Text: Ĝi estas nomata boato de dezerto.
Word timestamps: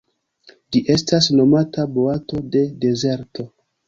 Ĝi 0.73 0.79
estas 0.93 1.27
nomata 1.39 1.85
boato 1.97 2.41
de 2.57 2.63
dezerto. 2.87 3.47